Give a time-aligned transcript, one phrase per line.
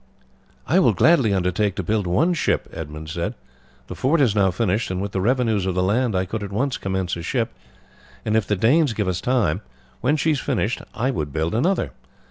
[0.65, 3.35] "I will gladly undertake to build one ship," Edmund said.
[3.85, 6.51] "The fort is now finished, and with the revenues of the land I could at
[6.51, 7.53] once commence a ship;
[8.25, 9.61] and if the Danes give us time,
[9.99, 11.91] when she is finished I would build another.